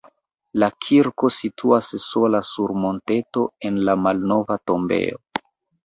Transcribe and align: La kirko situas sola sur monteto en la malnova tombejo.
La 0.61 0.69
kirko 0.85 1.29
situas 1.41 1.93
sola 2.07 2.43
sur 2.55 2.75
monteto 2.87 3.47
en 3.71 3.81
la 3.91 3.99
malnova 4.09 4.63
tombejo. 4.73 5.25